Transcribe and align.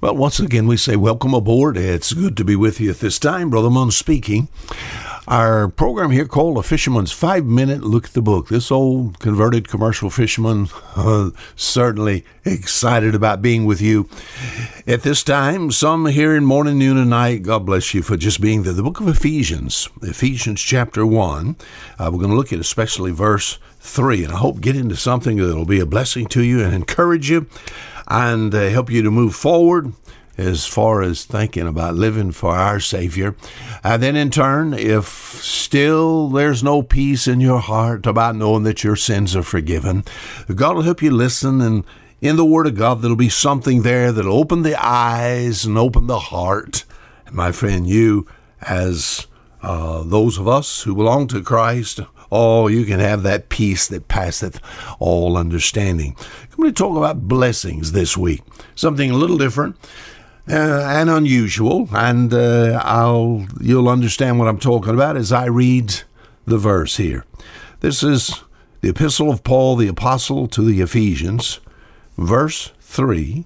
Well, 0.00 0.14
once 0.14 0.38
again, 0.38 0.68
we 0.68 0.76
say 0.76 0.94
welcome 0.94 1.34
aboard. 1.34 1.76
It's 1.76 2.12
good 2.12 2.36
to 2.36 2.44
be 2.44 2.54
with 2.54 2.78
you 2.78 2.90
at 2.90 3.00
this 3.00 3.18
time. 3.18 3.50
Brother 3.50 3.68
Munn 3.68 3.90
speaking. 3.90 4.46
Our 5.26 5.66
program 5.68 6.12
here 6.12 6.28
called 6.28 6.56
A 6.56 6.62
Fisherman's 6.62 7.10
Five 7.10 7.44
Minute 7.44 7.82
Look 7.82 8.04
at 8.04 8.12
the 8.12 8.22
Book. 8.22 8.46
This 8.46 8.70
old 8.70 9.18
converted 9.18 9.66
commercial 9.66 10.08
fisherman 10.08 10.68
uh, 10.94 11.30
certainly 11.56 12.24
excited 12.44 13.16
about 13.16 13.42
being 13.42 13.66
with 13.66 13.80
you 13.80 14.08
at 14.86 15.02
this 15.02 15.24
time. 15.24 15.72
Some 15.72 16.06
here 16.06 16.36
in 16.36 16.44
morning, 16.44 16.78
noon, 16.78 16.96
and 16.96 17.10
night. 17.10 17.42
God 17.42 17.66
bless 17.66 17.92
you 17.92 18.02
for 18.02 18.16
just 18.16 18.40
being 18.40 18.62
there. 18.62 18.74
The 18.74 18.84
book 18.84 19.00
of 19.00 19.08
Ephesians, 19.08 19.88
Ephesians 20.00 20.60
chapter 20.60 21.04
1. 21.04 21.56
Uh, 21.98 22.10
we're 22.12 22.18
going 22.18 22.30
to 22.30 22.36
look 22.36 22.52
at 22.52 22.60
especially 22.60 23.10
verse 23.10 23.58
3, 23.80 24.22
and 24.22 24.32
I 24.32 24.36
hope 24.36 24.60
get 24.60 24.76
into 24.76 24.96
something 24.96 25.38
that 25.38 25.56
will 25.56 25.64
be 25.64 25.80
a 25.80 25.86
blessing 25.86 26.26
to 26.28 26.42
you 26.44 26.62
and 26.62 26.72
encourage 26.72 27.28
you 27.28 27.48
and 28.08 28.54
uh, 28.54 28.68
help 28.68 28.90
you 28.90 29.02
to 29.02 29.10
move 29.10 29.34
forward 29.34 29.92
as 30.36 30.66
far 30.66 31.02
as 31.02 31.24
thinking 31.24 31.66
about 31.66 31.94
living 31.94 32.30
for 32.30 32.54
our 32.54 32.78
Savior. 32.80 33.34
And 33.82 34.02
then, 34.02 34.16
in 34.16 34.30
turn, 34.30 34.72
if 34.72 35.06
still 35.42 36.28
there's 36.28 36.62
no 36.62 36.82
peace 36.82 37.26
in 37.26 37.40
your 37.40 37.60
heart 37.60 38.06
about 38.06 38.36
knowing 38.36 38.62
that 38.62 38.84
your 38.84 38.96
sins 38.96 39.34
are 39.34 39.42
forgiven, 39.42 40.04
God 40.54 40.76
will 40.76 40.82
help 40.82 41.02
you 41.02 41.10
listen 41.10 41.60
and 41.60 41.84
in 42.20 42.34
the 42.34 42.44
Word 42.44 42.66
of 42.66 42.74
God, 42.74 43.00
there'll 43.00 43.16
be 43.16 43.28
something 43.28 43.82
there 43.82 44.10
that'll 44.10 44.36
open 44.36 44.62
the 44.62 44.74
eyes 44.74 45.64
and 45.64 45.78
open 45.78 46.08
the 46.08 46.18
heart. 46.18 46.84
My 47.30 47.52
friend, 47.52 47.86
you, 47.86 48.26
as 48.60 49.28
uh, 49.62 50.02
those 50.02 50.36
of 50.36 50.48
us 50.48 50.82
who 50.82 50.96
belong 50.96 51.28
to 51.28 51.42
Christ, 51.42 52.00
Oh, 52.30 52.68
you 52.68 52.84
can 52.84 53.00
have 53.00 53.22
that 53.22 53.48
peace 53.48 53.86
that 53.88 54.08
passeth 54.08 54.60
all 54.98 55.36
understanding. 55.36 56.16
I'm 56.50 56.56
going 56.56 56.74
to 56.74 56.82
talk 56.82 56.96
about 56.96 57.28
blessings 57.28 57.92
this 57.92 58.16
week. 58.16 58.42
Something 58.74 59.10
a 59.10 59.16
little 59.16 59.38
different 59.38 59.76
uh, 60.50 60.82
and 60.86 61.10
unusual, 61.10 61.88
and 61.92 62.32
uh, 62.32 62.80
I'll 62.84 63.46
you'll 63.60 63.88
understand 63.88 64.38
what 64.38 64.48
I'm 64.48 64.58
talking 64.58 64.94
about 64.94 65.16
as 65.16 65.32
I 65.32 65.46
read 65.46 66.02
the 66.46 66.58
verse 66.58 66.96
here. 66.96 67.24
This 67.80 68.02
is 68.02 68.42
the 68.80 68.88
epistle 68.90 69.30
of 69.30 69.44
Paul 69.44 69.76
the 69.76 69.88
apostle 69.88 70.48
to 70.48 70.62
the 70.62 70.80
Ephesians, 70.80 71.60
verse 72.16 72.72
3. 72.80 73.44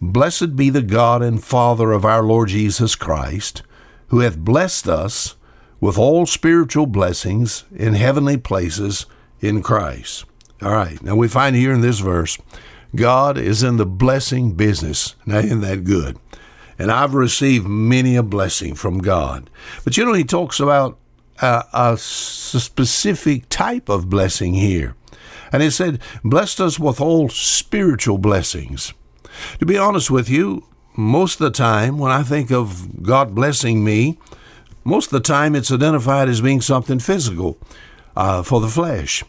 Blessed 0.00 0.56
be 0.56 0.70
the 0.70 0.82
God 0.82 1.22
and 1.22 1.42
Father 1.42 1.92
of 1.92 2.04
our 2.04 2.22
Lord 2.22 2.48
Jesus 2.50 2.94
Christ, 2.94 3.62
who 4.08 4.20
hath 4.20 4.38
blessed 4.38 4.88
us 4.88 5.36
with 5.80 5.98
all 5.98 6.26
spiritual 6.26 6.86
blessings 6.86 7.64
in 7.74 7.94
heavenly 7.94 8.36
places 8.36 9.06
in 9.40 9.62
Christ. 9.62 10.24
All 10.62 10.72
right, 10.72 11.02
now 11.02 11.14
we 11.14 11.28
find 11.28 11.54
here 11.54 11.72
in 11.72 11.82
this 11.82 11.98
verse, 11.98 12.38
God 12.94 13.36
is 13.36 13.62
in 13.62 13.76
the 13.76 13.86
blessing 13.86 14.52
business. 14.52 15.14
Now, 15.26 15.38
isn't 15.38 15.60
that 15.60 15.84
good? 15.84 16.18
And 16.78 16.90
I've 16.90 17.14
received 17.14 17.66
many 17.66 18.16
a 18.16 18.22
blessing 18.22 18.74
from 18.74 18.98
God. 18.98 19.50
But 19.84 19.96
you 19.96 20.04
know, 20.04 20.14
he 20.14 20.24
talks 20.24 20.60
about 20.60 20.98
a, 21.40 21.64
a 21.72 21.96
specific 21.98 23.48
type 23.48 23.88
of 23.88 24.08
blessing 24.08 24.54
here. 24.54 24.94
And 25.52 25.62
he 25.62 25.70
said, 25.70 26.00
blessed 26.24 26.60
us 26.60 26.78
with 26.78 27.00
all 27.00 27.28
spiritual 27.28 28.18
blessings. 28.18 28.92
To 29.58 29.66
be 29.66 29.78
honest 29.78 30.10
with 30.10 30.28
you, 30.28 30.64
most 30.96 31.40
of 31.40 31.44
the 31.44 31.50
time 31.50 31.98
when 31.98 32.10
I 32.10 32.22
think 32.22 32.50
of 32.50 33.02
God 33.02 33.34
blessing 33.34 33.84
me, 33.84 34.18
most 34.86 35.06
of 35.06 35.12
the 35.12 35.20
time, 35.20 35.56
it's 35.56 35.72
identified 35.72 36.28
as 36.28 36.40
being 36.40 36.60
something 36.60 37.00
physical 37.00 37.58
uh, 38.16 38.42
for 38.42 38.60
the 38.60 38.68
flesh. 38.68 39.24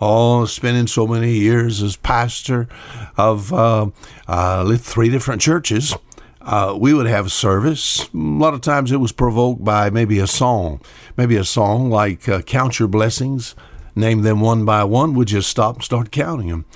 Oh, 0.00 0.44
spending 0.44 0.88
so 0.88 1.06
many 1.06 1.32
years 1.32 1.80
as 1.82 1.96
pastor 1.96 2.68
of 3.16 3.52
uh, 3.52 3.86
uh, 4.26 4.76
three 4.76 5.08
different 5.08 5.40
churches, 5.40 5.94
uh, 6.42 6.76
we 6.78 6.92
would 6.92 7.06
have 7.06 7.32
service. 7.32 8.08
A 8.12 8.16
lot 8.16 8.52
of 8.52 8.60
times 8.60 8.92
it 8.92 8.98
was 8.98 9.12
provoked 9.12 9.64
by 9.64 9.90
maybe 9.90 10.18
a 10.18 10.26
song, 10.26 10.80
maybe 11.16 11.36
a 11.36 11.44
song 11.44 11.88
like 11.88 12.28
uh, 12.28 12.42
Count 12.42 12.78
Your 12.78 12.88
Blessings 12.88 13.54
name 13.96 14.22
them 14.22 14.40
one 14.40 14.64
by 14.64 14.84
one, 14.84 15.14
we'd 15.14 15.28
just 15.28 15.48
stop 15.48 15.76
and 15.76 15.84
start 15.84 16.12
counting 16.12 16.48
them. 16.48 16.66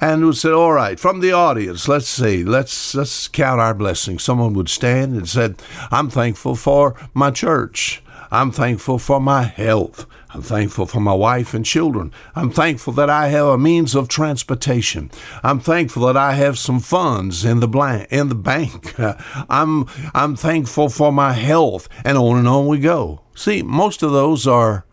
And 0.00 0.24
we 0.24 0.32
said, 0.32 0.52
all 0.52 0.72
right, 0.72 0.98
from 0.98 1.20
the 1.20 1.32
audience, 1.32 1.88
let's 1.88 2.08
see, 2.08 2.44
let's 2.44 2.94
let's 2.94 3.28
count 3.28 3.60
our 3.60 3.74
blessings. 3.74 4.22
Someone 4.22 4.54
would 4.54 4.68
stand 4.68 5.14
and 5.14 5.28
said, 5.28 5.60
I'm 5.90 6.08
thankful 6.08 6.54
for 6.54 6.94
my 7.12 7.30
church. 7.30 8.02
I'm 8.32 8.52
thankful 8.52 8.98
for 8.98 9.20
my 9.20 9.42
health. 9.42 10.06
I'm 10.32 10.42
thankful 10.42 10.86
for 10.86 11.00
my 11.00 11.12
wife 11.12 11.52
and 11.52 11.66
children. 11.66 12.12
I'm 12.36 12.52
thankful 12.52 12.92
that 12.92 13.10
I 13.10 13.28
have 13.28 13.46
a 13.46 13.58
means 13.58 13.96
of 13.96 14.06
transportation. 14.06 15.10
I'm 15.42 15.58
thankful 15.58 16.06
that 16.06 16.16
I 16.16 16.34
have 16.34 16.56
some 16.56 16.78
funds 16.78 17.44
in 17.44 17.58
the 17.58 17.66
blank, 17.66 18.06
in 18.12 18.28
the 18.28 18.36
bank. 18.36 18.94
I'm 19.50 19.86
I'm 20.14 20.36
thankful 20.36 20.88
for 20.88 21.12
my 21.12 21.32
health 21.32 21.88
and 22.04 22.16
on 22.16 22.38
and 22.38 22.46
on 22.46 22.68
we 22.68 22.78
go. 22.78 23.22
See, 23.34 23.62
most 23.62 24.04
of 24.04 24.12
those 24.12 24.46
are 24.46 24.84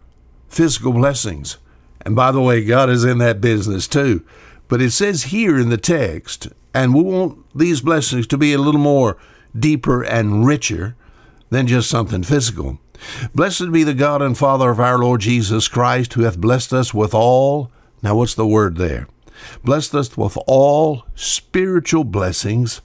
physical 0.48 0.94
blessings. 0.94 1.58
And 2.08 2.16
by 2.16 2.32
the 2.32 2.40
way, 2.40 2.64
God 2.64 2.90
is 2.90 3.04
in 3.04 3.18
that 3.18 3.42
business 3.42 3.86
too. 3.86 4.24
But 4.70 4.82
it 4.82 4.92
says 4.92 5.24
here 5.24 5.60
in 5.60 5.68
the 5.68 5.78
text, 5.78 6.48
and 6.74 6.96
we 6.96 7.04
want 7.04 7.46
these 7.54 7.82
blessings 7.82 8.26
to 8.28 8.38
be 8.38 8.54
a 8.54 8.60
little 8.60 8.80
more 8.80 9.18
deeper 9.54 10.06
and 10.06 10.46
richer 10.46 10.96
than 11.50 11.68
just 11.68 11.90
something 11.90 12.24
physical. 12.24 12.80
Blessed 13.36 13.74
be 13.74 13.84
the 13.84 13.94
God 13.94 14.22
and 14.22 14.38
Father 14.38 14.70
of 14.70 14.80
our 14.80 14.98
Lord 14.98 15.20
Jesus 15.20 15.68
Christ, 15.68 16.14
who 16.14 16.22
hath 16.22 16.40
blessed 16.40 16.72
us 16.72 16.94
with 16.94 17.14
all. 17.14 17.72
Now, 18.02 18.16
what's 18.16 18.36
the 18.36 18.48
word 18.48 18.78
there? 18.78 19.10
Blessed 19.66 19.94
us 19.94 20.16
with 20.16 20.38
all 20.48 21.04
spiritual 21.14 22.06
blessings 22.06 22.80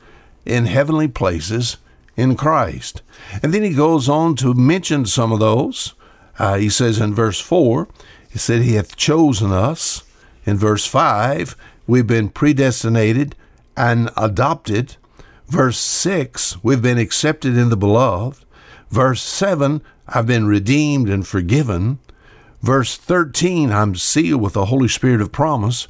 in 0.45 0.67
heavenly 0.67 1.07
places 1.07 1.77
in 2.17 2.35
Christ. 2.35 3.03
And 3.41 3.55
then 3.55 3.63
he 3.63 3.73
goes 3.73 4.09
on 4.09 4.35
to 4.39 4.53
mention 4.53 5.07
some 5.07 5.31
of 5.31 5.39
those. 5.39 5.95
Uh, 6.41 6.57
he 6.57 6.69
says 6.69 6.99
in 6.99 7.15
verse 7.15 7.39
4 7.39 7.87
he 8.33 8.39
said 8.39 8.63
he 8.63 8.75
hath 8.75 8.97
chosen 8.97 9.53
us. 9.53 10.05
In 10.47 10.57
verse 10.57 10.87
5, 10.87 11.55
we've 11.87 12.07
been 12.07 12.31
predestinated 12.31 13.37
and 13.77 14.11
adopted. 14.17 14.97
Verse 15.47 15.79
6, 15.79 16.65
we've 16.65 16.81
been 16.81 16.97
accepted 16.97 17.59
in 17.59 17.69
the 17.69 17.77
beloved. 17.77 18.45
Verse 18.89 19.21
7, 19.21 19.83
I've 20.09 20.27
been 20.27 20.47
redeemed 20.47 21.11
and 21.11 21.27
forgiven. 21.27 21.99
Verse 22.63 22.97
13, 22.97 23.71
I'm 23.71 23.95
sealed 23.97 24.41
with 24.41 24.55
the 24.55 24.67
Holy 24.67 24.89
Spirit 24.89 25.21
of 25.21 25.31
promise. 25.31 25.87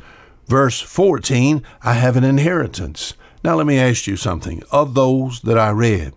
Verse 0.49 0.81
14, 0.81 1.63
I 1.83 1.95
have 1.95 2.17
an 2.17 2.25
inheritance. 2.25 3.15
Now 3.45 3.55
let 3.55 3.67
me 3.67 3.79
ask 3.79 4.09
you 4.09 4.17
something. 4.17 4.65
Of 4.73 4.95
those 4.95 5.43
that 5.43 5.59
I 5.59 5.71
read, 5.71 6.13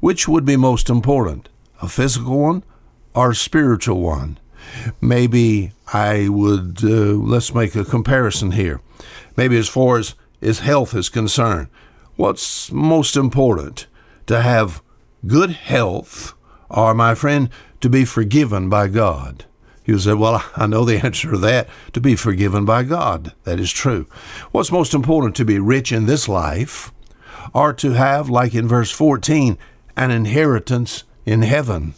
which 0.00 0.26
would 0.26 0.46
be 0.46 0.56
most 0.56 0.88
important, 0.88 1.50
a 1.82 1.88
physical 1.88 2.40
one 2.40 2.64
or 3.14 3.32
a 3.32 3.34
spiritual 3.34 4.00
one? 4.00 4.38
Maybe 5.00 5.72
I 5.92 6.28
would, 6.28 6.82
uh, 6.82 7.14
let's 7.14 7.54
make 7.54 7.74
a 7.74 7.84
comparison 7.84 8.52
here. 8.52 8.80
Maybe 9.36 9.56
as 9.56 9.68
far 9.68 9.98
as, 9.98 10.14
as 10.42 10.60
health 10.60 10.94
is 10.94 11.08
concerned, 11.08 11.68
what's 12.16 12.72
most 12.72 13.16
important? 13.16 13.86
To 14.26 14.42
have 14.42 14.82
good 15.26 15.50
health 15.50 16.34
or, 16.68 16.94
my 16.94 17.14
friend, 17.14 17.48
to 17.80 17.88
be 17.88 18.04
forgiven 18.04 18.68
by 18.68 18.88
God? 18.88 19.44
You 19.84 19.98
say, 19.98 20.14
Well, 20.14 20.44
I 20.56 20.66
know 20.66 20.84
the 20.84 21.04
answer 21.04 21.30
to 21.30 21.38
that 21.38 21.68
to 21.92 22.00
be 22.00 22.16
forgiven 22.16 22.64
by 22.64 22.82
God. 22.82 23.32
That 23.44 23.60
is 23.60 23.70
true. 23.70 24.06
What's 24.50 24.72
most 24.72 24.92
important 24.92 25.36
to 25.36 25.44
be 25.44 25.58
rich 25.58 25.92
in 25.92 26.06
this 26.06 26.28
life 26.28 26.92
or 27.54 27.72
to 27.74 27.92
have, 27.92 28.28
like 28.28 28.54
in 28.54 28.66
verse 28.66 28.90
14, 28.90 29.56
an 29.96 30.10
inheritance 30.10 31.04
in 31.24 31.42
heaven? 31.42 31.94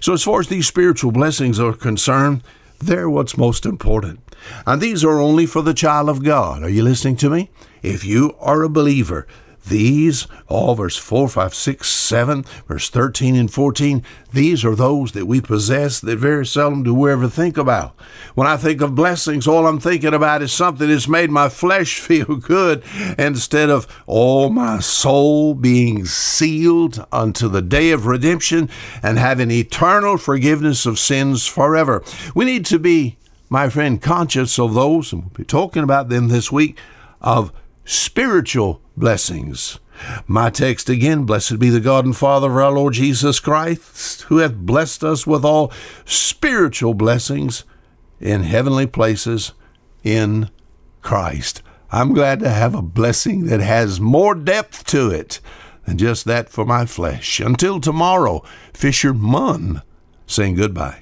So, 0.00 0.12
as 0.12 0.22
far 0.22 0.40
as 0.40 0.48
these 0.48 0.66
spiritual 0.66 1.12
blessings 1.12 1.58
are 1.60 1.72
concerned, 1.72 2.42
they're 2.78 3.10
what's 3.10 3.36
most 3.36 3.66
important. 3.66 4.20
And 4.66 4.80
these 4.80 5.04
are 5.04 5.20
only 5.20 5.46
for 5.46 5.62
the 5.62 5.74
child 5.74 6.08
of 6.08 6.22
God. 6.22 6.62
Are 6.62 6.68
you 6.68 6.82
listening 6.82 7.16
to 7.16 7.30
me? 7.30 7.50
If 7.82 8.04
you 8.04 8.34
are 8.40 8.62
a 8.62 8.68
believer, 8.68 9.26
these, 9.68 10.26
all 10.46 10.74
verse 10.74 10.96
4, 10.96 11.28
5, 11.28 11.54
6, 11.54 11.88
7, 11.88 12.44
verse 12.66 12.90
13 12.90 13.34
and 13.34 13.52
14, 13.52 14.02
these 14.32 14.64
are 14.64 14.74
those 14.74 15.12
that 15.12 15.26
we 15.26 15.40
possess 15.40 16.00
that 16.00 16.16
very 16.16 16.44
seldom 16.44 16.82
do 16.82 16.94
we 16.94 17.10
ever 17.10 17.28
think 17.28 17.56
about. 17.56 17.94
When 18.34 18.46
I 18.46 18.56
think 18.56 18.80
of 18.80 18.94
blessings, 18.94 19.46
all 19.46 19.66
I'm 19.66 19.80
thinking 19.80 20.14
about 20.14 20.42
is 20.42 20.52
something 20.52 20.88
that's 20.88 21.08
made 21.08 21.30
my 21.30 21.48
flesh 21.48 21.98
feel 22.00 22.36
good 22.36 22.82
instead 23.18 23.70
of 23.70 23.86
all 24.06 24.50
my 24.50 24.80
soul 24.80 25.54
being 25.54 26.04
sealed 26.04 27.04
unto 27.12 27.48
the 27.48 27.62
day 27.62 27.90
of 27.90 28.06
redemption 28.06 28.68
and 29.02 29.18
having 29.18 29.50
eternal 29.50 30.16
forgiveness 30.18 30.86
of 30.86 30.98
sins 30.98 31.46
forever. 31.46 32.02
We 32.34 32.44
need 32.44 32.64
to 32.66 32.78
be, 32.78 33.16
my 33.48 33.68
friend, 33.68 34.00
conscious 34.00 34.58
of 34.58 34.74
those, 34.74 35.12
and 35.12 35.22
we'll 35.22 35.30
be 35.30 35.44
talking 35.44 35.82
about 35.82 36.08
them 36.08 36.28
this 36.28 36.52
week, 36.52 36.78
of 37.20 37.52
spiritual 37.88 38.82
blessings. 38.98 39.80
My 40.26 40.50
text 40.50 40.90
again 40.90 41.24
Blessed 41.24 41.58
be 41.58 41.70
the 41.70 41.80
God 41.80 42.04
and 42.04 42.16
Father 42.16 42.50
of 42.50 42.56
our 42.56 42.70
Lord 42.70 42.92
Jesus 42.92 43.40
Christ, 43.40 44.22
who 44.22 44.38
hath 44.38 44.54
blessed 44.54 45.02
us 45.02 45.26
with 45.26 45.44
all 45.44 45.72
spiritual 46.04 46.92
blessings 46.92 47.64
in 48.20 48.42
heavenly 48.42 48.86
places 48.86 49.52
in 50.04 50.50
Christ. 51.00 51.62
I'm 51.90 52.12
glad 52.12 52.40
to 52.40 52.50
have 52.50 52.74
a 52.74 52.82
blessing 52.82 53.46
that 53.46 53.60
has 53.60 53.98
more 53.98 54.34
depth 54.34 54.84
to 54.88 55.10
it 55.10 55.40
than 55.86 55.96
just 55.96 56.26
that 56.26 56.50
for 56.50 56.66
my 56.66 56.84
flesh. 56.84 57.40
Until 57.40 57.80
tomorrow, 57.80 58.40
Fisher 58.74 59.14
fisherman 59.14 59.80
saying 60.26 60.56
goodbye. 60.56 60.96